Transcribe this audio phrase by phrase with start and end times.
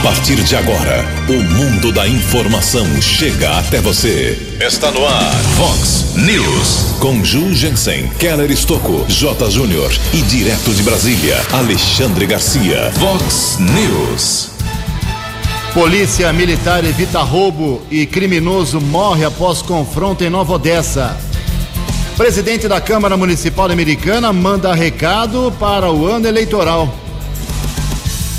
[0.00, 4.56] A partir de agora, o mundo da informação chega até você.
[4.58, 6.96] Está no ar, Fox News.
[6.98, 9.50] Com Ju Jensen, Keller Estocco, J.
[9.50, 12.90] Júnior e direto de Brasília, Alexandre Garcia.
[12.92, 14.48] Fox News.
[15.74, 21.14] Polícia Militar evita roubo e criminoso morre após confronto em Nova Odessa.
[22.16, 26.99] Presidente da Câmara Municipal Americana manda recado para o ano eleitoral.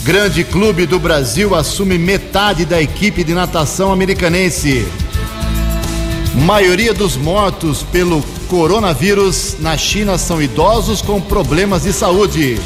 [0.04, 4.88] Grande Clube do Brasil assume metade da equipe de natação americanense.
[6.34, 12.60] Maioria dos mortos pelo coronavírus na China são idosos com problemas de saúde.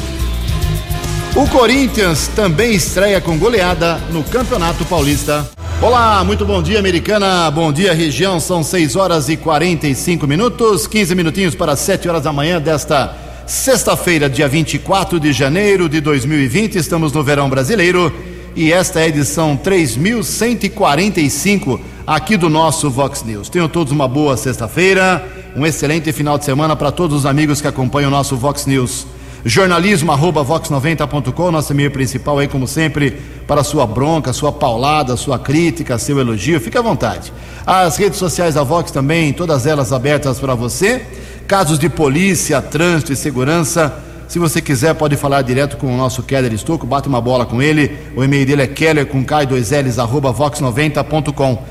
[1.34, 5.46] O Corinthians também estreia com goleada no Campeonato Paulista.
[5.82, 7.50] Olá, muito bom dia, americana.
[7.50, 8.40] Bom dia, região.
[8.40, 14.28] São 6 horas e 45 minutos, 15 minutinhos para 7 horas da manhã desta Sexta-feira,
[14.28, 18.12] dia 24 de janeiro de 2020, estamos no verão brasileiro
[18.56, 23.48] e esta é a edição 3145 aqui do nosso Vox News.
[23.48, 27.68] Tenham todos uma boa sexta-feira, um excelente final de semana para todos os amigos que
[27.68, 29.06] acompanham o nosso Vox News.
[29.44, 35.38] Jornalismo arroba vox90.com, nosso e-mail principal aí, como sempre, para sua bronca, sua paulada, sua
[35.38, 37.32] crítica, seu elogio, fique à vontade.
[37.64, 41.06] As redes sociais da Vox também, todas elas abertas para você
[41.46, 44.02] casos de polícia, trânsito e segurança.
[44.28, 47.62] Se você quiser, pode falar direto com o nosso Keller Estocco, bate uma bola com
[47.62, 47.96] ele.
[48.16, 51.62] O e-mail dele é keller com K2Ls, arroba vox90.com.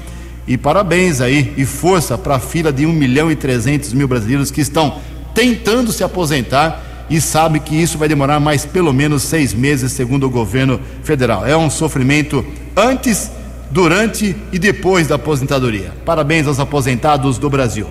[0.48, 4.50] E parabéns aí e força para a fila de 1 milhão e 300 mil brasileiros
[4.50, 4.96] que estão
[5.36, 10.26] tentando se aposentar e sabe que isso vai demorar mais pelo menos seis meses, segundo
[10.26, 11.46] o governo federal.
[11.46, 12.44] É um sofrimento
[12.76, 13.30] antes,
[13.70, 15.92] durante e depois da aposentadoria.
[16.06, 17.86] Parabéns aos aposentados do Brasil.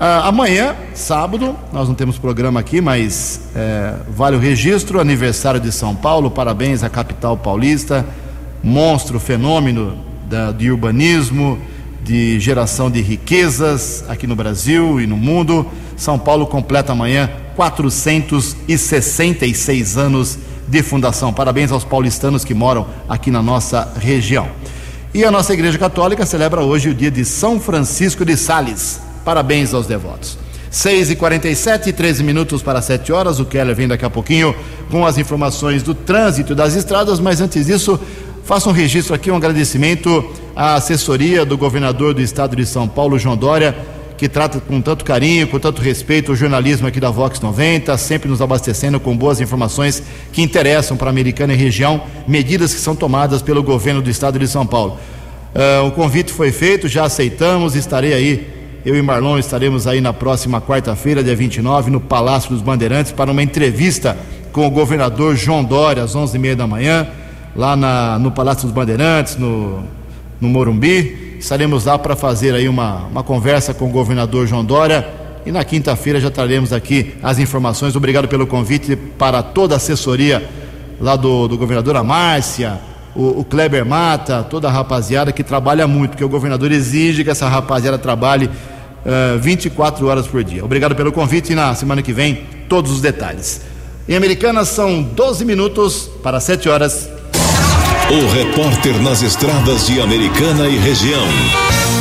[0.00, 5.70] Ah, amanhã, sábado, nós não temos programa aqui, mas é, vale o registro, aniversário de
[5.70, 8.06] São Paulo, parabéns à capital paulista,
[8.62, 9.94] monstro, fenômeno
[10.26, 11.58] da, de urbanismo,
[12.08, 15.66] de geração de riquezas aqui no Brasil e no mundo.
[15.94, 21.34] São Paulo completa amanhã 466 anos de fundação.
[21.34, 24.48] Parabéns aos paulistanos que moram aqui na nossa região.
[25.12, 29.02] E a nossa Igreja Católica celebra hoje o dia de São Francisco de Sales.
[29.22, 30.38] Parabéns aos devotos.
[30.70, 33.38] 6 e 47 13 minutos para 7 horas.
[33.38, 34.54] O Keller vem daqui a pouquinho
[34.90, 38.00] com as informações do trânsito das estradas, mas antes disso,
[38.48, 40.24] faça um registro aqui, um agradecimento
[40.56, 43.76] à assessoria do governador do estado de São Paulo, João Dória
[44.16, 48.26] que trata com tanto carinho, com tanto respeito o jornalismo aqui da Vox 90, sempre
[48.26, 52.96] nos abastecendo com boas informações que interessam para a Americana e região, medidas que são
[52.96, 54.98] tomadas pelo governo do estado de São Paulo.
[55.54, 60.14] Uh, o convite foi feito, já aceitamos, estarei aí, eu e Marlon estaremos aí na
[60.14, 64.16] próxima quarta-feira, dia 29, no Palácio dos Bandeirantes, para uma entrevista
[64.52, 67.06] com o governador João Dória, às 11h30 da manhã,
[67.56, 69.82] lá na, no Palácio dos Bandeirantes, no,
[70.40, 75.08] no Morumbi Estaremos lá para fazer aí uma, uma conversa com o governador João Dória
[75.46, 77.94] e na quinta-feira já traremos aqui as informações.
[77.94, 80.46] Obrigado pelo convite para toda a assessoria
[81.00, 82.80] lá do, do governador, a Márcia,
[83.14, 87.30] o, o, Kleber Mata, toda a rapaziada que trabalha muito, porque o governador exige que
[87.30, 88.50] essa rapaziada trabalhe uh,
[89.36, 90.64] eh, 24 horas por dia.
[90.64, 93.62] Obrigado pelo convite e na semana que vem todos os detalhes.
[94.08, 97.08] Em Americanas são 12 minutos para 7 horas.
[98.10, 101.26] O repórter nas estradas de Americana e região,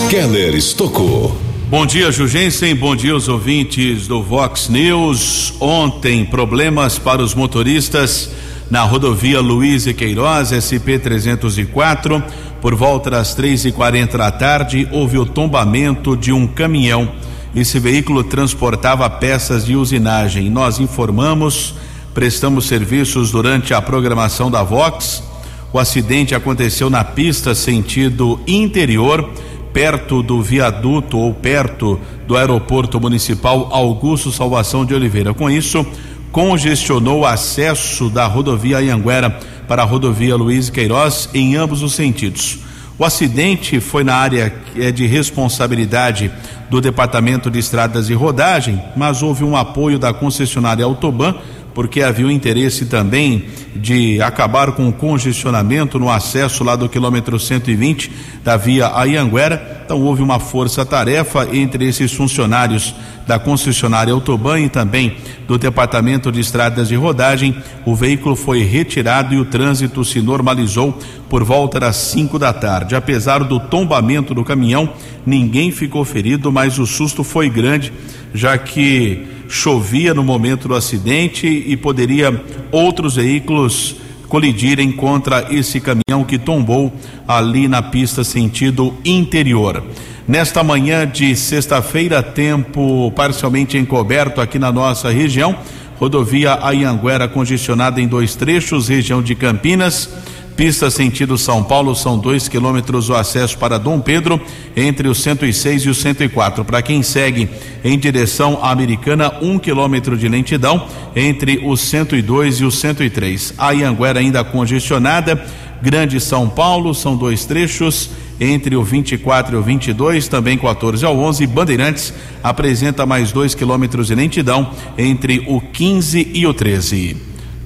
[0.09, 1.35] Keller Estocou.
[1.69, 2.73] Bom dia, Jugensen.
[2.73, 5.53] Bom dia, os ouvintes do Vox News.
[5.59, 8.31] Ontem, problemas para os motoristas
[8.71, 12.23] na rodovia Luiz e Queiroz, SP 304.
[12.61, 17.11] Por volta das três e quarenta da tarde, houve o tombamento de um caminhão.
[17.53, 20.49] Esse veículo transportava peças de usinagem.
[20.49, 21.75] Nós informamos,
[22.13, 25.27] prestamos serviços durante a programação da Vox
[25.71, 29.29] o acidente aconteceu na pista sentido interior,
[29.73, 35.33] perto do viaduto ou perto do aeroporto municipal Augusto Salvação de Oliveira.
[35.33, 35.85] Com isso,
[36.31, 39.29] congestionou o acesso da rodovia Anhanguera
[39.67, 42.59] para a rodovia Luiz Queiroz em ambos os sentidos.
[42.99, 46.31] O acidente foi na área é de responsabilidade
[46.67, 51.35] do Departamento de Estradas e Rodagem, mas houve um apoio da concessionária Autoban
[51.77, 53.45] porque havia o interesse também
[53.75, 58.11] de acabar com o congestionamento no acesso lá do quilômetro 120
[58.43, 59.83] da via Ayanguera.
[59.85, 62.95] Então houve uma força-tarefa entre esses funcionários
[63.27, 67.55] da concessionária Autoban e também do Departamento de Estradas de Rodagem.
[67.85, 70.97] O veículo foi retirado e o trânsito se normalizou
[71.29, 72.95] por volta das 5 da tarde.
[72.95, 74.89] Apesar do tombamento do caminhão,
[75.23, 77.93] ninguém ficou ferido, mas o susto foi grande,
[78.33, 83.95] já que chovia no momento do acidente e poderia outros veículos
[84.27, 86.93] colidirem contra esse caminhão que tombou
[87.27, 89.83] ali na pista sentido interior.
[90.27, 95.55] Nesta manhã de sexta-feira, tempo parcialmente encoberto aqui na nossa região,
[95.97, 100.09] rodovia Ayanguera congestionada em dois trechos, região de Campinas
[100.57, 104.41] Pista sentido São Paulo são dois quilômetros o acesso para Dom Pedro
[104.75, 106.65] entre o 106 e o 104.
[106.65, 107.47] Para quem segue
[107.83, 113.53] em direção à Americana, um quilômetro de lentidão entre o 102 e o 103.
[113.55, 115.45] A Ianguera ainda congestionada.
[115.79, 118.09] Grande São Paulo são dois trechos
[118.41, 121.45] entre o 24 e o 22, também 14 ao 11.
[121.45, 122.11] Bandeirantes
[122.43, 127.15] apresenta mais dois quilômetros de lentidão entre o 15 e o 13.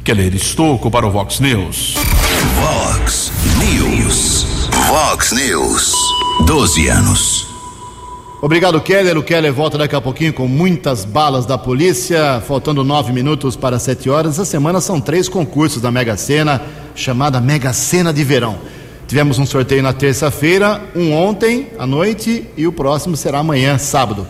[0.04, 1.96] Keller Estocco para o Vox News.
[4.92, 5.94] Vox News.
[6.46, 7.48] 12 anos.
[8.42, 9.18] Obrigado, Keller.
[9.18, 12.44] O Keller volta daqui a pouquinho com muitas balas da polícia.
[12.46, 14.34] Faltando nove minutos para sete horas.
[14.34, 16.62] Essa semana são três concursos da Mega Sena,
[16.94, 18.60] chamada Mega Sena de Verão.
[19.08, 24.28] Tivemos um sorteio na terça-feira, um ontem à noite e o próximo será amanhã, sábado.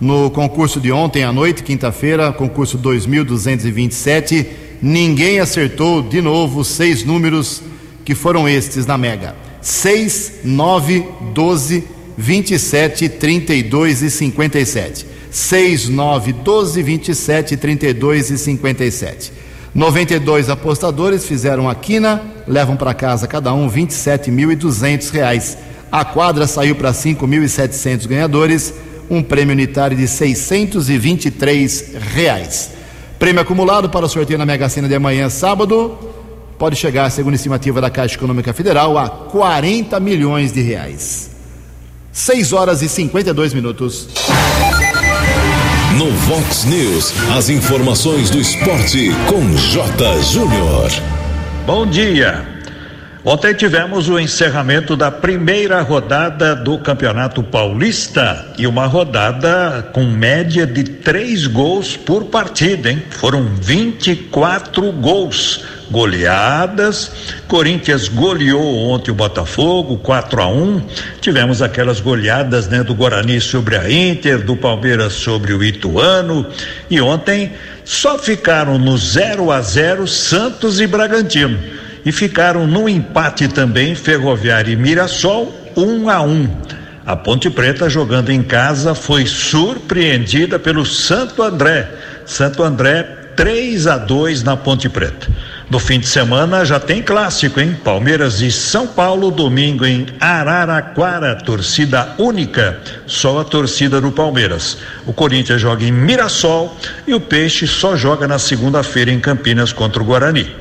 [0.00, 4.48] No concurso de ontem à noite, quinta-feira, concurso 2227
[4.82, 7.62] ninguém acertou de novo seis números
[8.04, 11.84] que foram estes na Mega: 6, 9, 12,
[12.16, 15.06] 27, 32 e 57.
[15.30, 19.32] 6, 9, 12, 27, 32 e 57.
[19.72, 25.56] 92 apostadores fizeram a quina, levam para casa cada um 27.200 reais.
[25.92, 28.74] A quadra saiu para 5.700 ganhadores,
[29.08, 32.70] um prêmio unitário de 623 reais.
[33.18, 35.96] Prêmio acumulado para o sorteio na Mega Sena de amanhã, sábado,
[36.60, 41.30] pode chegar, segundo a estimativa da Caixa Econômica Federal, a 40 milhões de reais.
[42.12, 44.08] 6 horas e 52 minutos.
[45.96, 50.22] No Vox News, as informações do esporte com J.
[50.22, 50.90] Júnior.
[51.64, 52.59] Bom dia.
[53.22, 60.66] Ontem tivemos o encerramento da primeira rodada do Campeonato Paulista e uma rodada com média
[60.66, 63.02] de três gols por partida, hein?
[63.10, 65.64] Foram 24 gols.
[65.90, 67.10] Goleadas,
[67.48, 70.82] Corinthians goleou ontem o Botafogo 4 a 1.
[71.20, 76.46] Tivemos aquelas goleadas, né, do Guarani sobre a Inter, do Palmeiras sobre o Ituano,
[76.88, 77.52] e ontem
[77.84, 84.72] só ficaram no 0 a 0 Santos e Bragantino e ficaram no empate também Ferroviária
[84.72, 86.48] e Mirassol, um a um.
[87.04, 91.88] A Ponte Preta jogando em casa foi surpreendida pelo Santo André.
[92.24, 93.02] Santo André
[93.34, 95.28] 3 a 2 na Ponte Preta.
[95.70, 97.76] No fim de semana já tem clássico, hein?
[97.82, 104.78] Palmeiras e São Paulo, domingo em Araraquara, torcida única, só a torcida do Palmeiras.
[105.06, 106.76] O Corinthians joga em Mirassol
[107.06, 110.54] e o Peixe só joga na segunda-feira em Campinas contra o Guarani.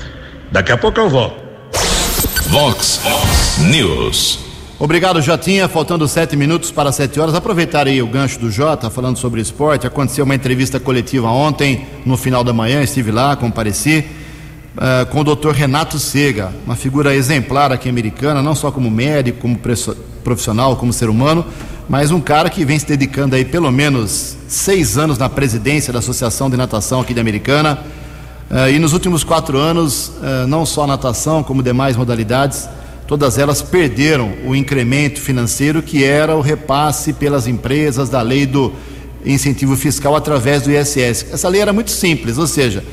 [0.52, 1.36] Daqui a pouco eu volto.
[2.48, 3.00] Vox
[3.60, 4.40] News.
[4.80, 5.68] Obrigado, Jotinha.
[5.68, 7.36] Faltando sete minutos para sete horas.
[7.36, 9.86] Aproveitar aí o gancho do Jota, falando sobre esporte.
[9.86, 12.82] Aconteceu uma entrevista coletiva ontem, no final da manhã.
[12.82, 14.06] Estive lá, compareci.
[14.76, 19.40] Uh, com o doutor Renato Sega, uma figura exemplar aqui americana, não só como médico,
[19.42, 19.60] como
[20.24, 21.46] profissional, como ser humano,
[21.88, 26.00] mas um cara que vem se dedicando aí pelo menos seis anos na presidência da
[26.00, 27.84] Associação de Natação aqui de Americana
[28.50, 32.68] Uh, e nos últimos quatro anos, uh, não só a natação, como demais modalidades,
[33.06, 38.74] todas elas perderam o incremento financeiro que era o repasse pelas empresas da lei do
[39.24, 41.28] incentivo fiscal através do ISS.
[41.32, 42.84] Essa lei era muito simples, ou seja,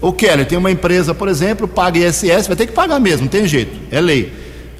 [0.00, 3.28] o Keller tem uma empresa, por exemplo, paga ISS, vai ter que pagar mesmo, não
[3.28, 4.32] tem jeito, é lei.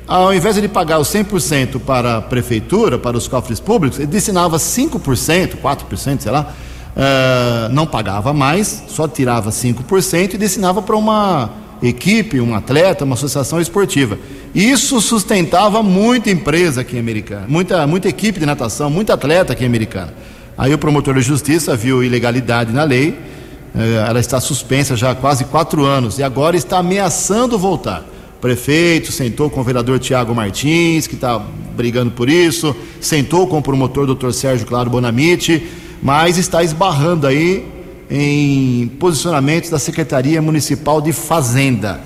[0.06, 4.58] Ao invés de pagar os 100% para a prefeitura, para os cofres públicos, ele destinava
[4.58, 6.52] 5%, 4%, sei lá,
[6.96, 11.50] uh, não pagava mais, só tirava 5% e destinava para uma
[11.82, 14.18] equipe, um atleta, uma associação esportiva.
[14.54, 19.64] Isso sustentava muita empresa aqui em Americana, muita, muita equipe de natação, muito atleta aqui
[19.64, 20.14] em Americana.
[20.56, 23.18] Aí o promotor de justiça viu ilegalidade na lei,
[24.06, 28.04] ela está suspensa já há quase quatro anos e agora está ameaçando voltar.
[28.40, 31.38] prefeito, sentou com o vereador Tiago Martins, que está
[31.74, 35.66] brigando por isso, sentou com o promotor doutor Sérgio Claro Bonamite,
[36.02, 37.66] mas está esbarrando aí
[38.10, 42.00] em posicionamentos da Secretaria Municipal de Fazenda.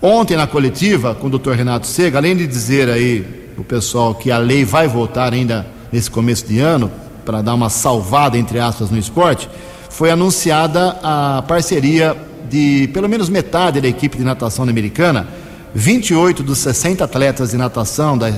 [0.00, 3.24] Ontem na coletiva com o doutor Renato Sega, além de dizer aí
[3.56, 6.90] o pessoal que a lei vai voltar ainda nesse começo de ano,
[7.24, 9.48] para dar uma salvada, entre aspas, no esporte,
[9.90, 12.16] foi anunciada a parceria
[12.48, 15.26] de pelo menos metade da equipe de natação americana
[15.74, 18.30] 28 dos 60 atletas de natação da,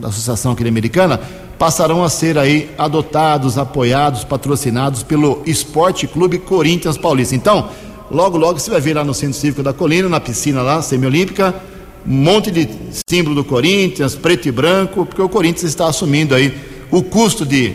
[0.00, 1.20] da Associação Americana
[1.60, 7.34] passarão a ser aí adotados, apoiados, patrocinados pelo Esporte Clube Corinthians Paulista.
[7.34, 7.68] Então,
[8.10, 11.54] logo, logo você vai ver lá no Centro Cívico da Colina, na piscina lá, semiolímpica,
[12.06, 12.66] um monte de
[13.06, 16.54] símbolo do Corinthians, preto e branco, porque o Corinthians está assumindo aí
[16.90, 17.74] o custo de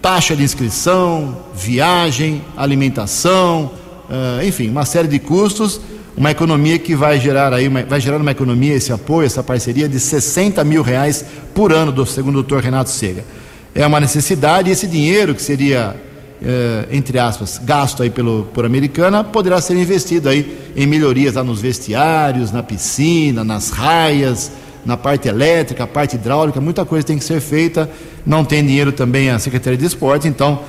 [0.00, 3.72] taxa de inscrição, viagem, alimentação,
[4.08, 5.80] uh, enfim, uma série de custos
[6.18, 9.88] uma economia que vai gerar aí, uma, vai gerar uma economia, esse apoio, essa parceria
[9.88, 13.24] de 60 mil reais por ano, do, segundo o doutor Renato Sega.
[13.72, 15.94] É uma necessidade e esse dinheiro que seria,
[16.42, 21.44] eh, entre aspas, gasto aí pelo, por Americana, poderá ser investido aí em melhorias lá
[21.44, 24.50] nos vestiários, na piscina, nas raias,
[24.84, 27.88] na parte elétrica, parte hidráulica, muita coisa tem que ser feita.
[28.26, 30.62] Não tem dinheiro também a Secretaria de Esportes, então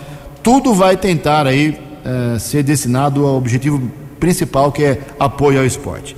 [0.43, 1.75] tudo vai tentar aí
[2.05, 6.15] eh, ser destinado ao objetivo principal que é apoio ao esporte.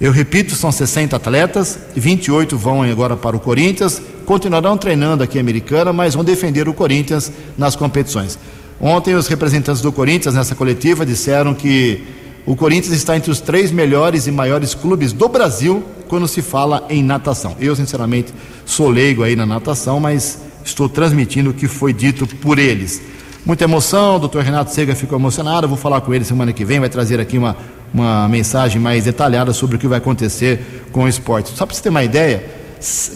[0.00, 5.92] Eu repito, são 60 atletas, 28 vão agora para o Corinthians, continuarão treinando aqui Americana,
[5.92, 8.38] mas vão defender o Corinthians nas competições.
[8.80, 12.02] Ontem os representantes do Corinthians nessa coletiva disseram que
[12.44, 16.84] o Corinthians está entre os três melhores e maiores clubes do Brasil quando se fala
[16.90, 17.56] em natação.
[17.60, 18.34] Eu, sinceramente,
[18.66, 23.00] sou leigo aí na natação, mas estou transmitindo o que foi dito por eles.
[23.44, 25.66] Muita emoção, o doutor Renato Sega ficou emocionado.
[25.66, 27.56] vou falar com ele semana que vem, vai trazer aqui uma,
[27.92, 31.50] uma mensagem mais detalhada sobre o que vai acontecer com o esporte.
[31.50, 32.44] Só para você ter uma ideia,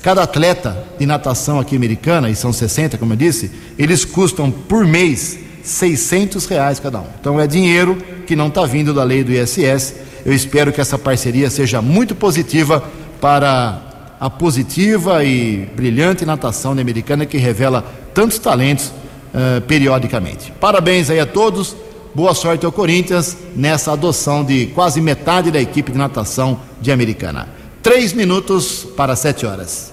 [0.03, 4.85] cada atleta de natação aqui americana, e são 60, como eu disse, eles custam por
[4.85, 7.07] mês 600 reais cada um.
[7.21, 9.95] Então é dinheiro que não está vindo da lei do ISS.
[10.25, 12.83] Eu espero que essa parceria seja muito positiva
[13.21, 13.81] para
[14.19, 18.91] a positiva e brilhante natação americana que revela tantos talentos
[19.37, 20.53] uh, periodicamente.
[20.59, 21.77] Parabéns aí a todos.
[22.15, 27.47] Boa sorte ao Corinthians nessa adoção de quase metade da equipe de natação de Americana.
[27.83, 29.93] Três minutos para sete horas.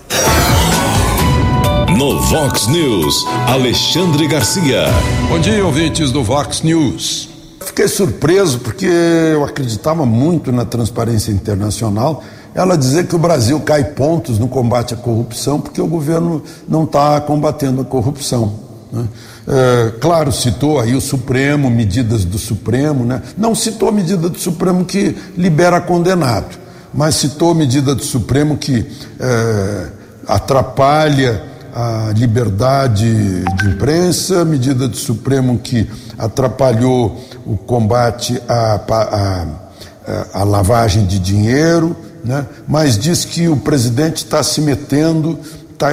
[1.98, 4.86] No Vox News, Alexandre Garcia.
[5.30, 7.30] Bom dia, ouvintes do Vox News.
[7.66, 12.24] Fiquei surpreso porque eu acreditava muito na transparência internacional.
[12.56, 16.86] Ela dizer que o Brasil cai pontos no combate à corrupção porque o governo não
[16.86, 18.73] está combatendo a corrupção.
[18.94, 19.08] Né?
[19.48, 23.24] É, claro, citou aí o Supremo, medidas do Supremo, né?
[23.36, 26.60] não citou medida do Supremo que libera condenado,
[26.94, 28.86] mas citou medida do Supremo que
[29.20, 29.88] é,
[30.28, 31.44] atrapalha
[31.76, 41.08] a liberdade de imprensa, medida do Supremo que atrapalhou o combate à, à, à lavagem
[41.08, 42.46] de dinheiro, né?
[42.68, 45.40] mas diz que o presidente está se metendo
[45.74, 45.90] está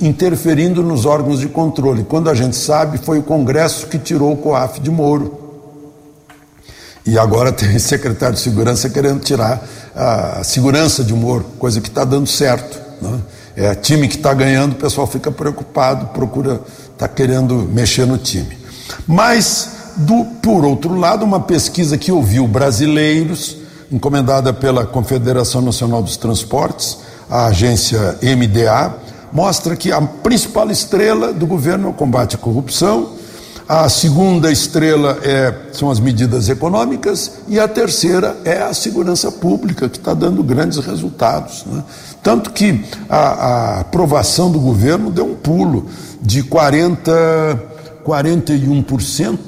[0.00, 2.04] interferindo nos órgãos de controle.
[2.04, 5.38] Quando a gente sabe, foi o Congresso que tirou o COAF de Moro.
[7.04, 9.62] E agora tem secretário de segurança querendo tirar
[9.94, 12.78] a segurança de Moro, coisa que está dando certo.
[13.02, 13.20] Né?
[13.56, 16.60] É time que está ganhando, o pessoal fica preocupado, procura,
[16.92, 18.56] está querendo mexer no time.
[19.06, 23.56] Mas, do, por outro lado, uma pesquisa que ouviu brasileiros,
[23.90, 26.98] encomendada pela Confederação Nacional dos Transportes,
[27.28, 33.18] a agência MDA, mostra que a principal estrela do governo é o combate à corrupção,
[33.68, 39.90] a segunda estrela é, são as medidas econômicas e a terceira é a segurança pública,
[39.90, 41.66] que está dando grandes resultados.
[41.66, 41.84] Né?
[42.22, 45.84] Tanto que a, a, aprovação do governo deu um pulo
[46.22, 47.12] de 40,
[48.06, 49.38] 41%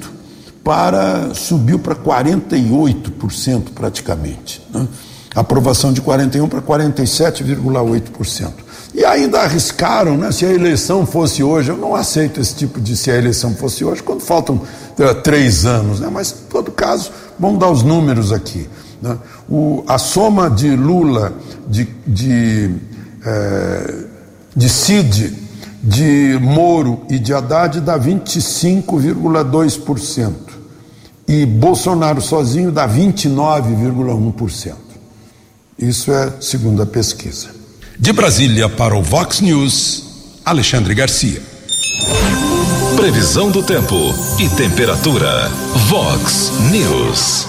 [0.63, 4.61] para subiu para 48% praticamente.
[4.71, 4.87] Né?
[5.33, 8.51] Aprovação de 41 para 47,8%.
[8.93, 10.31] E ainda arriscaram, né?
[10.31, 13.85] Se a eleição fosse hoje, eu não aceito esse tipo de se a eleição fosse
[13.85, 16.09] hoje, quando faltam uh, três anos, né?
[16.11, 18.67] Mas, em todo caso, vamos dar os números aqui.
[19.01, 19.17] Né?
[19.49, 21.33] O, a soma de Lula,
[21.67, 22.75] de, de,
[23.25, 24.03] eh,
[24.55, 25.35] de Cid,
[25.81, 30.33] de Moro e de Haddad dá 25,2%.
[31.27, 34.75] E Bolsonaro sozinho dá 29,1%.
[35.79, 37.60] Isso é segundo a pesquisa.
[38.01, 41.39] De Brasília para o Vox News, Alexandre Garcia.
[42.95, 43.95] Previsão do tempo
[44.39, 45.47] e temperatura.
[45.87, 47.45] Vox News.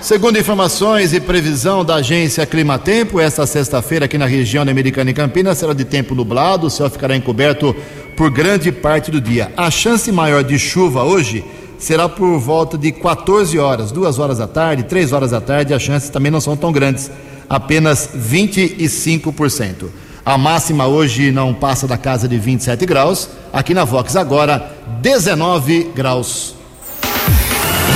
[0.00, 5.14] Segundo informações e previsão da agência Climatempo, esta sexta-feira aqui na região da Americana e
[5.14, 7.76] Campinas será de tempo nublado, o céu ficará encoberto
[8.16, 9.52] por grande parte do dia.
[9.58, 11.44] A chance maior de chuva hoje
[11.78, 15.82] será por volta de 14 horas, 2 horas da tarde, 3 horas da tarde, as
[15.82, 17.10] chances também não são tão grandes,
[17.48, 19.86] apenas 25%.
[20.24, 25.92] A máxima hoje não passa da casa de 27 graus, aqui na Vox agora 19
[25.94, 26.54] graus.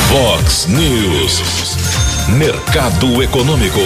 [0.09, 1.43] Vox News.
[2.37, 3.81] Mercado Econômico.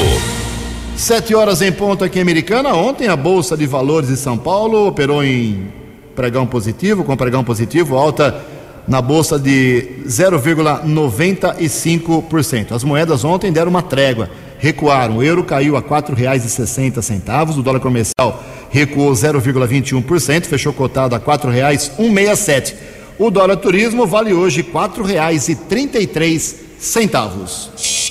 [0.97, 2.73] Sete horas em ponto aqui em Americana.
[2.75, 5.73] Ontem a Bolsa de Valores de São Paulo operou em
[6.15, 8.41] pregão positivo, com pregão positivo, alta
[8.87, 12.73] na bolsa de 0,95%.
[12.73, 14.29] As moedas ontem deram uma trégua,
[14.65, 15.19] recuaram.
[15.19, 21.25] O euro caiu a R$ 4,60, o dólar comercial recuou 0,21%, fechou cotado a R$
[21.25, 22.75] 4,167.
[23.19, 28.09] O dólar turismo vale hoje R$ 4,33 centavos.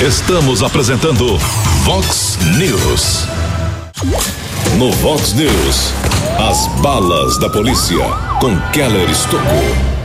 [0.00, 1.38] Estamos apresentando
[1.84, 3.26] Vox News.
[4.78, 5.92] No Vox News,
[6.38, 8.04] as balas da polícia
[8.38, 9.95] com Keller Estocou.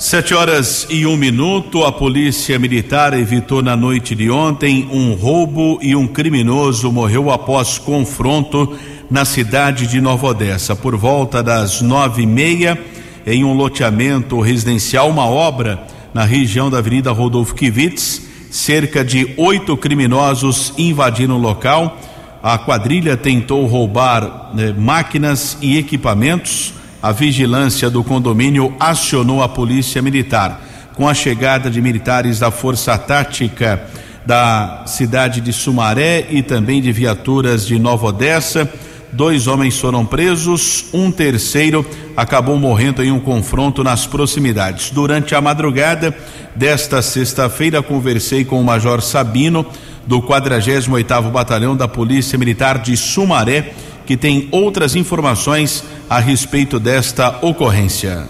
[0.00, 5.78] Sete horas e um minuto, a polícia militar evitou na noite de ontem um roubo
[5.82, 8.78] e um criminoso morreu após confronto
[9.10, 10.74] na cidade de Nova Odessa.
[10.74, 12.82] Por volta das nove e meia,
[13.26, 19.76] em um loteamento residencial, uma obra na região da Avenida Rodolfo Kivitz, cerca de oito
[19.76, 22.00] criminosos invadiram o local.
[22.42, 26.79] A quadrilha tentou roubar né, máquinas e equipamentos.
[27.02, 30.60] A vigilância do condomínio acionou a polícia militar.
[30.94, 33.82] Com a chegada de militares da Força Tática
[34.26, 38.70] da cidade de Sumaré e também de viaturas de Nova Odessa,
[39.10, 44.90] dois homens foram presos, um terceiro acabou morrendo em um confronto nas proximidades.
[44.90, 46.14] Durante a madrugada
[46.54, 49.64] desta sexta-feira, conversei com o Major Sabino,
[50.06, 53.72] do 48º Batalhão da Polícia Militar de Sumaré,
[54.10, 58.26] que tem outras informações a respeito desta ocorrência.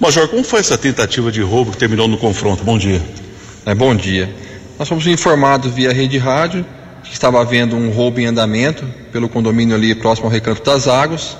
[0.00, 2.64] Major, como foi essa tentativa de roubo que terminou no confronto?
[2.64, 3.00] Bom dia.
[3.64, 4.28] É, bom dia.
[4.76, 6.66] Nós fomos informados via rede rádio
[7.04, 11.36] que estava havendo um roubo em andamento pelo condomínio ali próximo ao Recanto das Águas,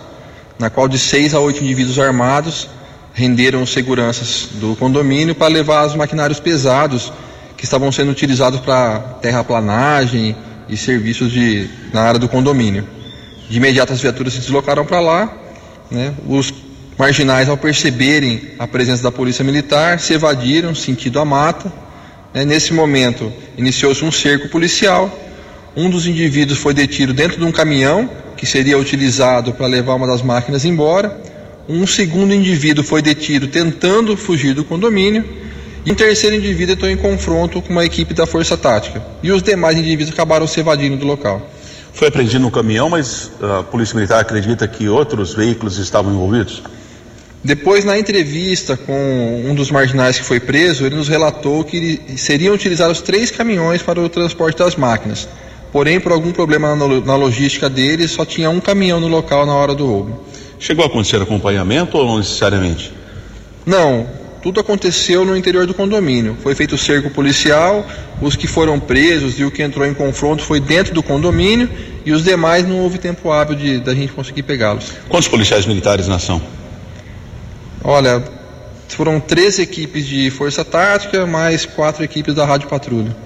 [0.57, 2.69] na qual de seis a oito indivíduos armados
[3.13, 7.13] renderam seguranças do condomínio para levar os maquinários pesados
[7.57, 10.37] que estavam sendo utilizados para terraplanagem
[10.69, 12.87] e serviços de, na área do condomínio.
[13.49, 15.33] De imediato as viaturas se deslocaram para lá,
[15.91, 16.15] né?
[16.27, 16.53] os
[16.99, 21.73] marginais ao perceberem a presença da polícia militar se evadiram sentido a mata.
[22.35, 22.45] Né?
[22.45, 25.11] Nesse momento iniciou-se um cerco policial
[25.77, 30.07] um dos indivíduos foi detido dentro de um caminhão que seria utilizado para levar uma
[30.07, 31.21] das máquinas embora.
[31.69, 35.23] Um segundo indivíduo foi detido tentando fugir do condomínio.
[35.87, 39.01] E um terceiro indivíduo entrou em confronto com uma equipe da Força Tática.
[39.23, 41.41] E os demais indivíduos acabaram se evadindo do local.
[41.93, 46.61] Foi apreendido um caminhão, mas a Polícia Militar acredita que outros veículos estavam envolvidos?
[47.45, 52.53] Depois, na entrevista com um dos marginais que foi preso, ele nos relatou que seriam
[52.53, 55.29] utilizados três caminhões para o transporte das máquinas.
[55.71, 59.73] Porém, por algum problema na logística deles, só tinha um caminhão no local na hora
[59.73, 60.25] do roubo.
[60.59, 62.93] Chegou a acontecer acompanhamento ou não necessariamente?
[63.65, 64.07] Não,
[64.47, 66.37] tudo aconteceu no interior do condomínio.
[66.41, 67.85] Foi feito cerco policial,
[68.23, 71.69] os que foram presos e o que entrou em confronto foi dentro do condomínio
[72.05, 74.93] e os demais não houve tempo hábil de da gente conseguir pegá-los.
[75.09, 76.41] Quantos policiais militares na ação?
[77.83, 78.23] Olha,
[78.87, 83.17] foram três equipes de força tática mais quatro equipes da rádio patrulha.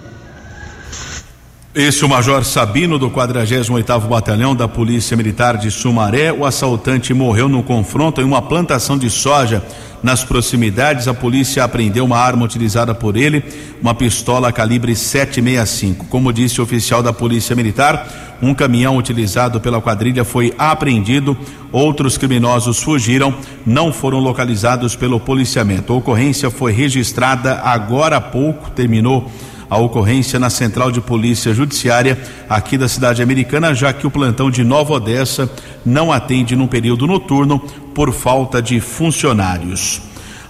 [1.72, 6.32] Esse é o Major Sabino do 48º Batalhão da Polícia Militar de Sumaré.
[6.32, 9.62] O assaltante morreu no confronto em uma plantação de soja
[10.02, 11.08] nas proximidades.
[11.08, 13.44] A polícia apreendeu uma arma utilizada por ele,
[13.80, 16.06] uma pistola calibre 765.
[16.06, 21.36] Como disse o oficial da Polícia Militar, um caminhão utilizado pela quadrilha foi apreendido.
[21.72, 23.34] Outros criminosos fugiram,
[23.64, 25.92] não foram localizados pelo policiamento.
[25.92, 29.30] A ocorrência foi registrada agora há pouco, terminou
[29.70, 34.50] a ocorrência na Central de Polícia Judiciária aqui da cidade americana, já que o plantão
[34.50, 35.48] de Nova Odessa
[35.86, 37.60] não atende no período noturno
[37.94, 40.02] por falta de funcionários.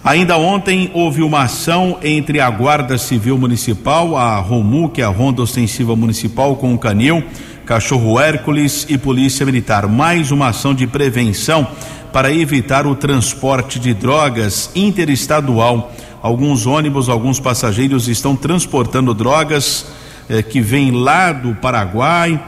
[0.02, 5.08] Ainda ontem houve uma ação entre a Guarda Civil Municipal, a ROMU, que é a
[5.08, 7.22] Ronda Ostensiva Municipal, com o Canil,
[7.66, 9.86] Cachorro Hércules e Polícia Militar.
[9.86, 11.66] Mais uma ação de prevenção
[12.14, 19.86] para evitar o transporte de drogas interestadual alguns ônibus, alguns passageiros estão transportando drogas
[20.28, 22.40] eh, que vêm lá do Paraguai,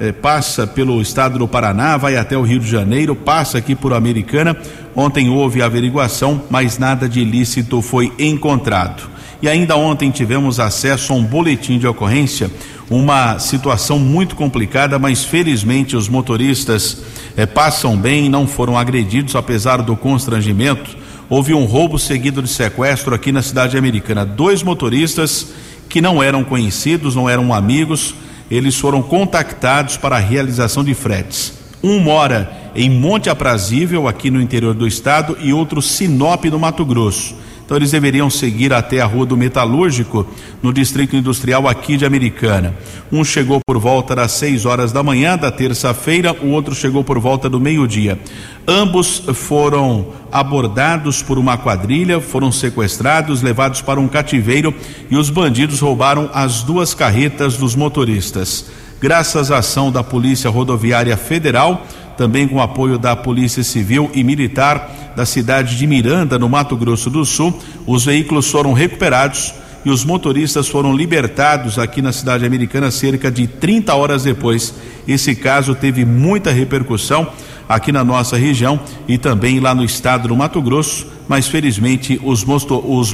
[0.00, 3.92] eh, passa pelo estado do Paraná, vai até o Rio de Janeiro, passa aqui por
[3.92, 4.56] Americana.
[4.94, 9.10] Ontem houve averiguação, mas nada de ilícito foi encontrado.
[9.40, 12.50] E ainda ontem tivemos acesso a um boletim de ocorrência,
[12.88, 17.02] uma situação muito complicada, mas felizmente os motoristas
[17.36, 21.01] eh, passam bem, não foram agredidos apesar do constrangimento.
[21.32, 24.22] Houve um roubo seguido de sequestro aqui na cidade americana.
[24.22, 25.46] Dois motoristas
[25.88, 28.14] que não eram conhecidos, não eram amigos,
[28.50, 31.54] eles foram contactados para a realização de fretes.
[31.82, 36.84] Um mora em Monte Aprazível, aqui no interior do estado, e outro Sinop, no Mato
[36.84, 37.34] Grosso.
[37.64, 40.26] Então eles deveriam seguir até a Rua do Metalúrgico,
[40.62, 42.74] no Distrito Industrial aqui de Americana.
[43.10, 47.18] Um chegou por volta das 6 horas da manhã da terça-feira, o outro chegou por
[47.18, 48.18] volta do meio-dia.
[48.66, 54.74] Ambos foram abordados por uma quadrilha, foram sequestrados, levados para um cativeiro
[55.10, 58.66] e os bandidos roubaram as duas carretas dos motoristas.
[59.00, 61.84] Graças à ação da Polícia Rodoviária Federal,
[62.16, 67.10] também com apoio da Polícia Civil e Militar da cidade de Miranda, no Mato Grosso
[67.10, 72.90] do Sul, os veículos foram recuperados e os motoristas foram libertados aqui na cidade americana
[72.90, 74.74] cerca de 30 horas depois.
[75.06, 77.26] Esse caso teve muita repercussão
[77.68, 82.44] aqui na nossa região e também lá no estado do Mato Grosso, mas felizmente os,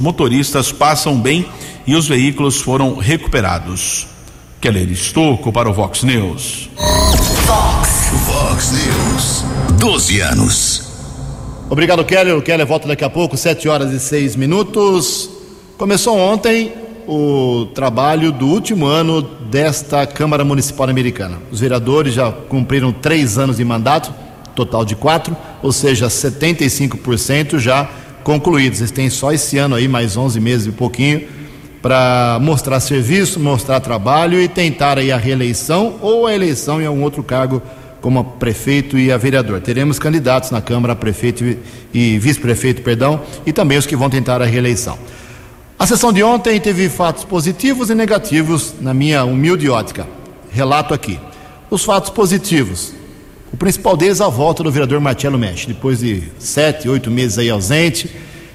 [0.01, 1.47] motoristas passam bem
[1.87, 4.18] e os veículos foram recuperados.
[4.61, 6.69] Keller Estocco para o Vox News.
[7.47, 8.11] Vox.
[8.27, 9.45] Vox News.
[9.79, 10.83] 12 anos.
[11.71, 12.37] Obrigado, Keller.
[12.37, 15.31] O Keller volta daqui a pouco, 7 horas e 6 minutos.
[15.77, 16.73] Começou ontem
[17.07, 21.39] o trabalho do último ano desta Câmara Municipal Americana.
[21.53, 24.13] Os vereadores já cumpriram três anos de mandato,
[24.57, 27.89] total de quatro, ou seja, 75% já
[28.25, 28.81] concluídos.
[28.81, 31.29] Eles têm só esse ano aí, mais 11 meses e pouquinho,
[31.89, 37.03] para mostrar serviço, mostrar trabalho e tentar aí a reeleição ou a eleição em algum
[37.03, 37.63] outro cargo
[37.99, 39.59] como prefeito e a vereador.
[39.63, 41.43] Teremos candidatos na Câmara, prefeito
[41.95, 44.99] e vice-prefeito, perdão, e também os que vão tentar a reeleição.
[45.79, 50.07] A sessão de ontem teve fatos positivos e negativos, na minha humilde ótica.
[50.51, 51.19] Relato aqui.
[51.71, 52.93] Os fatos positivos.
[53.51, 55.65] O principal deles, a volta do vereador Marcelo Mesh.
[55.65, 58.15] Depois de sete, oito meses aí ausente,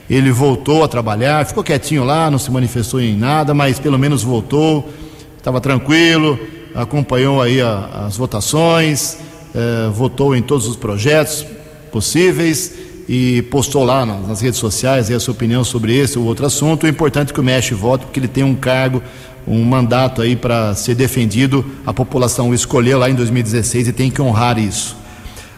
[0.09, 4.23] ele voltou a trabalhar, ficou quietinho lá, não se manifestou em nada, mas pelo menos
[4.23, 4.89] voltou,
[5.37, 6.37] estava tranquilo,
[6.75, 9.17] acompanhou aí a, as votações,
[9.55, 11.45] eh, votou em todos os projetos
[11.91, 12.73] possíveis
[13.07, 16.85] e postou lá nas, nas redes sociais a sua opinião sobre esse ou outro assunto.
[16.85, 19.01] O importante é que o Mesh vote, porque ele tem um cargo,
[19.47, 21.65] um mandato aí para ser defendido.
[21.85, 25.02] A população escolheu lá em 2016 e tem que honrar isso.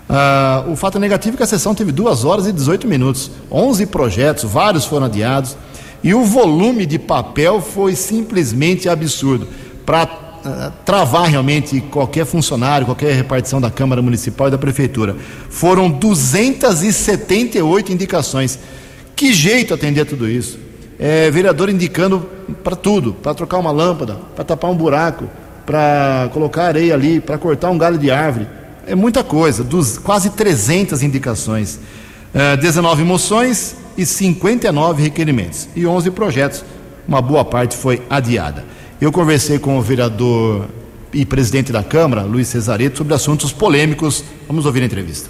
[0.08, 3.88] Ah, o fato negativo é que a sessão teve duas horas e 18 minutos, 11
[3.88, 5.58] projetos, vários foram adiados
[6.04, 9.48] e o volume de papel foi simplesmente absurdo
[9.84, 10.08] para
[10.46, 15.16] ah, travar realmente qualquer funcionário, qualquer repartição da Câmara Municipal e da Prefeitura.
[15.50, 18.60] Foram 278 indicações.
[19.16, 20.60] Que jeito atender tudo isso?
[21.00, 22.30] É, vereador indicando
[22.64, 25.28] para tudo, para trocar uma lâmpada, para tapar um buraco,
[25.66, 28.48] para colocar areia ali, para cortar um galho de árvore
[28.88, 31.80] é muita coisa, dos quase 300 indicações,
[32.34, 36.64] uh, 19 moções e 59 requerimentos e 11 projetos.
[37.08, 38.66] Uma boa parte foi adiada.
[39.00, 40.68] Eu conversei com o vereador
[41.14, 44.24] e presidente da Câmara, Luiz Cesareto, sobre assuntos polêmicos.
[44.48, 45.30] Vamos ouvir a entrevista.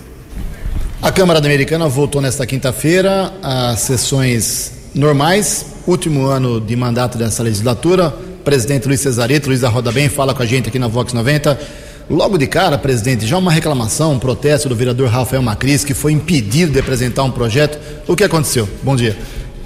[1.01, 8.09] A Câmara Americana voltou nesta quinta-feira às sessões normais, último ano de mandato dessa legislatura.
[8.43, 11.84] Presidente Luiz Cesareto, Luiz da Roda Bem, fala com a gente aqui na Vox 90.
[12.07, 16.11] Logo de cara, presidente, já uma reclamação, um protesto do vereador Rafael Macris, que foi
[16.11, 17.79] impedido de apresentar um projeto.
[18.07, 18.69] O que aconteceu?
[18.83, 19.17] Bom dia.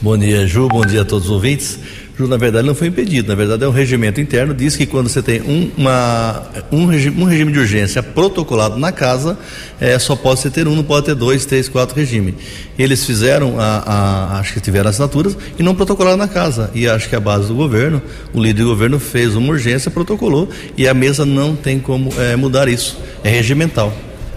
[0.01, 0.69] Bom dia, Ju.
[0.69, 1.77] Bom dia a todos os ouvintes
[2.27, 3.27] na verdade, não foi impedido.
[3.27, 4.53] Na verdade, é um regimento interno.
[4.53, 8.91] Diz que quando você tem um, uma, um, regime, um regime de urgência protocolado na
[8.91, 9.37] casa,
[9.79, 12.35] é, só pode ser ter um, não pode ter dois, três, quatro regimes.
[12.77, 16.71] Eles fizeram, a, a, acho que tiveram assinaturas e não protocolaram na casa.
[16.73, 18.01] E acho que a base do governo,
[18.33, 22.35] o líder do governo fez uma urgência, protocolou e a mesa não tem como é,
[22.35, 22.97] mudar isso.
[23.23, 23.93] É regimental.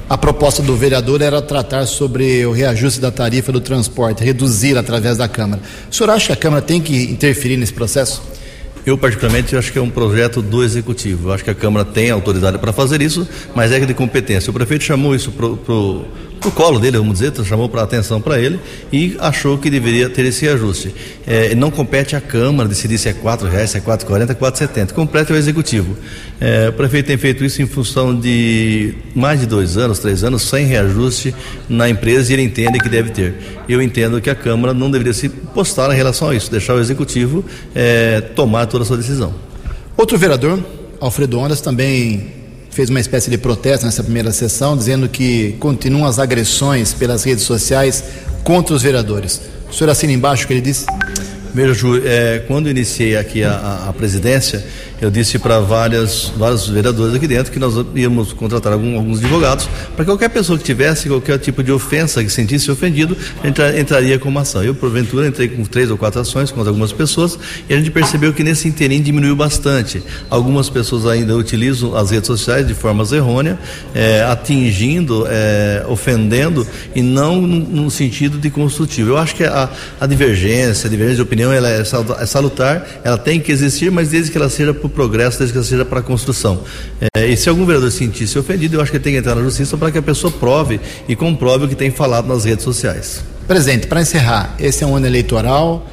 [0.09, 5.17] A proposta do vereador era tratar sobre o reajuste da tarifa do transporte, reduzir através
[5.17, 5.63] da Câmara.
[5.91, 8.23] O senhor acha que a Câmara tem que interferir nesse processo?
[8.85, 11.29] Eu, particularmente, acho que é um projeto do Executivo.
[11.29, 14.51] Eu acho que a Câmara tem autoridade para fazer isso, mas é de competência.
[14.51, 15.49] O prefeito chamou isso para
[16.43, 18.59] pro colo dele, vamos dizer, chamou para atenção para ele
[18.93, 20.93] e achou que deveria ter esse ajuste.
[21.25, 24.59] É, não compete à Câmara decidir se é quatro reais, se é quatro quarenta, quatro
[24.59, 24.93] setenta.
[24.93, 25.97] Compete ao Executivo.
[26.41, 30.43] É, o prefeito tem feito isso em função de mais de dois anos, três anos,
[30.43, 31.33] sem reajuste
[31.69, 33.35] na empresa e ele entende que deve ter.
[33.69, 36.81] Eu entendo que a Câmara não deveria se postar em relação a isso, deixar o
[36.81, 39.33] Executivo é, tomar toda a sua decisão.
[39.97, 40.59] Outro vereador,
[40.99, 42.33] Alfredo Ondas, também
[42.71, 47.45] fez uma espécie de protesto nessa primeira sessão, dizendo que continuam as agressões pelas redes
[47.45, 48.03] sociais
[48.43, 49.43] contra os vereadores.
[49.71, 50.87] O senhor assina embaixo o que ele disse?
[51.55, 54.65] Veja, Ju, é, quando iniciei aqui a, a presidência,
[55.03, 59.69] eu disse para várias vários vereadores aqui dentro que nós íamos contratar algum, alguns advogados
[59.97, 64.29] para qualquer pessoa que tivesse qualquer tipo de ofensa, que sentisse ofendido, entra, entraria com
[64.29, 64.63] uma ação.
[64.63, 67.37] Eu, porventura, entrei com três ou quatro ações contra algumas pessoas
[67.69, 70.01] e a gente percebeu que nesse interim diminuiu bastante.
[70.31, 73.59] Algumas pessoas ainda utilizam as redes sociais de formas errôneas,
[73.93, 79.11] é, atingindo, é, ofendendo e não no, sentido de construtivo.
[79.11, 79.69] Eu acho que a,
[80.01, 84.11] a divergência, a divergência de opinião, ela é, é salutar, ela tem que existir, mas
[84.11, 86.63] desde que ela seja por progresso, desde que seja para a construção.
[87.17, 89.43] É, e se algum vereador se sentir-se ofendido, eu acho que tem que entrar na
[89.43, 90.79] justiça para que a pessoa prove
[91.09, 93.25] e comprove o que tem falado nas redes sociais.
[93.49, 95.87] Presidente, para encerrar, esse é um ano eleitoral,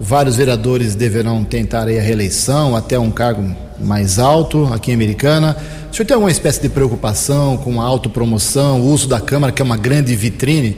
[0.00, 5.56] vários vereadores deverão tentar a reeleição até um cargo mais alto aqui em Americana.
[5.90, 9.62] O senhor tem alguma espécie de preocupação com a autopromoção, o uso da Câmara, que
[9.62, 10.76] é uma grande vitrine,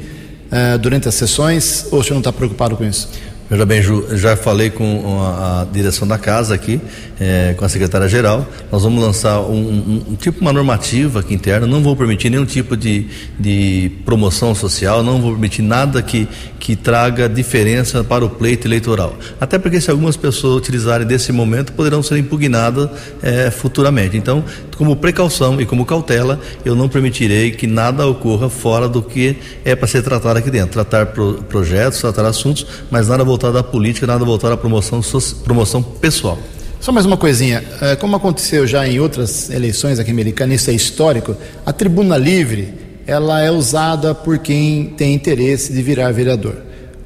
[0.49, 3.09] uh, durante as sessões, ou o senhor não está preocupado com isso?
[3.51, 6.79] Veja bem, Ju, já falei com a, a direção da casa aqui,
[7.19, 8.47] é, com a secretária-geral.
[8.71, 11.67] Nós vamos lançar um, um, tipo uma normativa aqui interna.
[11.67, 13.07] Não vou permitir nenhum tipo de,
[13.41, 16.29] de promoção social, não vou permitir nada que,
[16.61, 19.17] que traga diferença para o pleito eleitoral.
[19.41, 22.91] Até porque se algumas pessoas utilizarem desse momento, poderão ser impugnadas
[23.23, 24.15] é, futuramente.
[24.15, 24.45] Então,
[24.79, 29.75] como precaução e como cautela, eu não permitirei que nada ocorra fora do que é
[29.75, 30.71] para ser tratado aqui dentro.
[30.71, 35.01] Tratar pro, projetos, tratar assuntos, mas nada voltado à política, nada voltado à promoção,
[35.43, 36.38] promoção pessoal.
[36.81, 40.75] Só mais uma coisinha, é, como aconteceu já em outras eleições aqui americanas, isso é
[40.75, 41.37] histórico,
[41.67, 42.73] a tribuna livre,
[43.05, 46.55] ela é usada por quem tem interesse de virar vereador.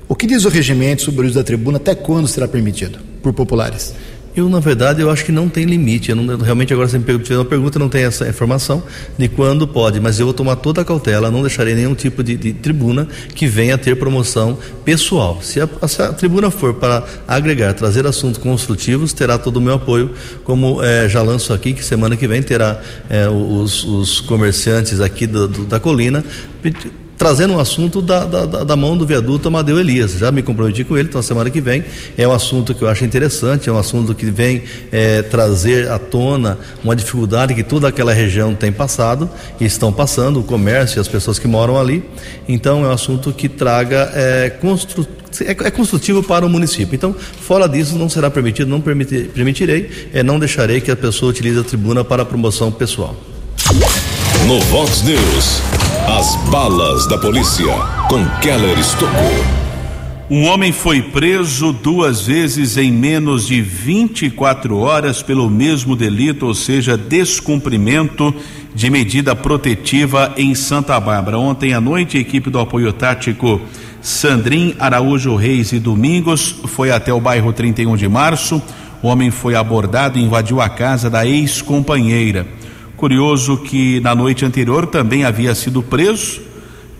[0.07, 3.33] O que diz o regimento sobre o uso da tribuna, até quando será permitido por
[3.33, 3.95] populares?
[4.35, 6.11] Eu, na verdade, eu acho que não tem limite.
[6.11, 8.83] Eu não, realmente, agora você me fez uma pergunta, não tem essa informação
[9.19, 12.37] de quando pode, mas eu vou tomar toda a cautela, não deixarei nenhum tipo de,
[12.37, 15.39] de tribuna que venha ter promoção pessoal.
[15.43, 19.75] Se a, se a, tribuna for para agregar, trazer assuntos construtivos, terá todo o meu
[19.75, 20.11] apoio,
[20.45, 25.27] como é, já lanço aqui, que semana que vem terá é, os, os, comerciantes aqui
[25.27, 26.25] do, do, da colina
[27.23, 30.19] trazendo um assunto da, da, da, mão do viaduto Amadeu Elias.
[30.19, 31.85] Já me comprometi com ele, então semana que vem
[32.19, 36.01] é um assunto que eu acho interessante, é um assunto que vem é, trazer à
[36.01, 39.31] tona uma dificuldade que toda aquela região tem passado
[39.61, 42.03] e estão passando, o comércio e as pessoas que moram ali.
[42.49, 45.07] Então é um assunto que traga é, constru
[45.43, 46.97] é, é construtivo para o município.
[46.97, 51.31] Então, fora disso, não será permitido, não permitir, permitirei, é, não deixarei que a pessoa
[51.31, 53.15] utilize a tribuna para promoção pessoal.
[54.49, 55.63] No Vox News,
[56.09, 57.73] as balas da polícia
[58.09, 59.13] com Keller Estocou.
[60.29, 66.55] Um homem foi preso duas vezes em menos de 24 horas pelo mesmo delito, ou
[66.55, 68.35] seja, descumprimento
[68.75, 71.39] de medida protetiva em Santa Bárbara.
[71.39, 73.61] Ontem à noite, a equipe do apoio tático
[74.01, 78.61] Sandrin Araújo Reis e Domingos foi até o bairro 31 de março.
[79.03, 82.62] O homem foi abordado e invadiu a casa da ex-companheira.
[83.03, 86.41] Curioso que na noite anterior também havia sido preso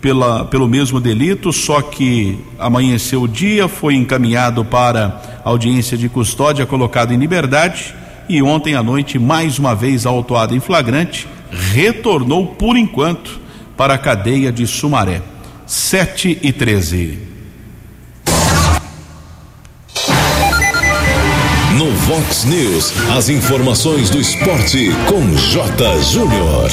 [0.01, 6.65] pela, pelo mesmo delito, só que amanheceu o dia, foi encaminhado para audiência de custódia,
[6.65, 7.95] colocado em liberdade
[8.27, 13.39] e ontem à noite, mais uma vez autuado em flagrante, retornou por enquanto
[13.77, 15.21] para a cadeia de Sumaré.
[15.65, 17.32] 7 e 13.
[22.13, 25.99] Vox News, as informações do esporte com J.
[26.03, 26.69] Júnior.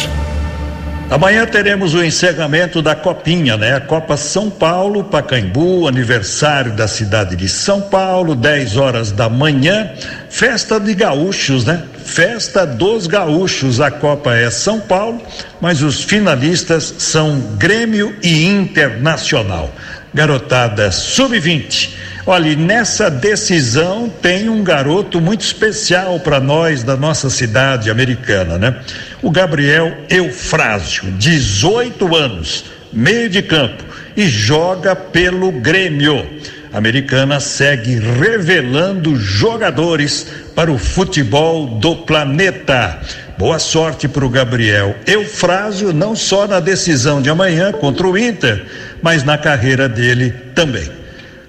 [1.09, 3.74] Amanhã teremos o encerramento da Copinha, né?
[3.74, 9.90] A Copa São Paulo, Pacaembu, aniversário da cidade de São Paulo, 10 horas da manhã.
[10.29, 11.85] Festa de gaúchos, né?
[12.05, 13.81] Festa dos gaúchos.
[13.81, 15.22] A Copa é São Paulo,
[15.59, 19.72] mas os finalistas são Grêmio e Internacional.
[20.12, 22.00] Garotada sub-20
[22.33, 28.77] Olha, nessa decisão tem um garoto muito especial para nós da nossa cidade americana, né?
[29.21, 33.83] O Gabriel Eufrásio, 18 anos, meio de campo
[34.16, 36.25] e joga pelo Grêmio.
[36.73, 43.01] A americana segue revelando jogadores para o futebol do planeta.
[43.37, 48.64] Boa sorte para o Gabriel Eufrásio, não só na decisão de amanhã contra o Inter,
[49.03, 51.00] mas na carreira dele também.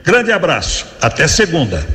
[0.03, 1.87] Grande abraço, até segunda.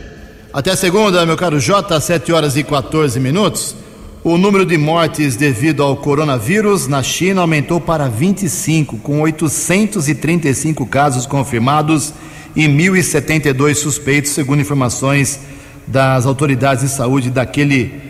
[0.53, 3.75] Até segunda, meu caro J, 7 horas e 14 minutos.
[4.23, 11.27] O número de mortes devido ao coronavírus na China aumentou para 25, com 835 casos
[11.27, 12.13] confirmados
[12.55, 15.41] e 1.072 suspeitos, segundo informações
[15.87, 18.01] das autoridades de saúde daquele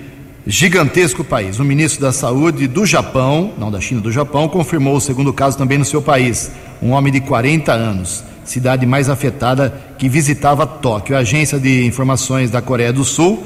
[0.47, 1.59] gigantesco país.
[1.59, 5.59] O ministro da Saúde do Japão, não da China, do Japão, confirmou o segundo caso
[5.59, 6.51] também no seu país.
[6.81, 11.17] Um homem de 40 anos, cidade mais afetada que visitava Tóquio.
[11.17, 13.45] A agência de informações da Coreia do Sul,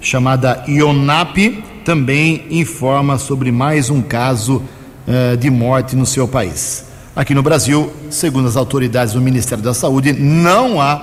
[0.00, 1.36] chamada Yonap,
[1.84, 4.62] também informa sobre mais um caso
[5.06, 6.84] uh, de morte no seu país.
[7.14, 10.96] Aqui no Brasil, segundo as autoridades do Ministério da Saúde, não há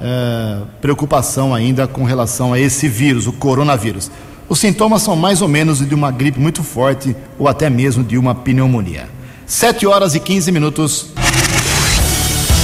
[0.00, 4.10] uh, preocupação ainda com relação a esse vírus, o coronavírus.
[4.48, 8.16] Os sintomas são mais ou menos de uma gripe muito forte ou até mesmo de
[8.16, 9.08] uma pneumonia.
[9.46, 11.12] 7 horas e 15 minutos.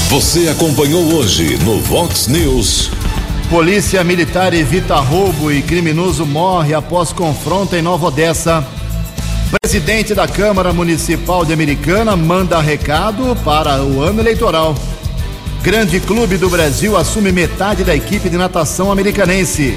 [0.09, 2.91] Você acompanhou hoje no Vox News.
[3.49, 8.65] Polícia Militar evita roubo e criminoso morre após confronto em Nova Odessa.
[9.61, 14.75] Presidente da Câmara Municipal de Americana manda recado para o ano eleitoral.
[15.63, 19.77] Grande Clube do Brasil assume metade da equipe de natação americanense.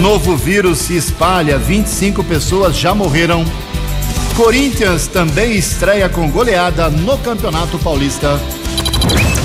[0.00, 3.44] Novo vírus se espalha, 25 pessoas já morreram.
[4.36, 8.40] Corinthians também estreia com goleada no Campeonato Paulista.